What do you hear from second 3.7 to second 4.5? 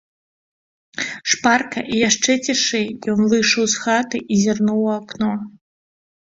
з хаты і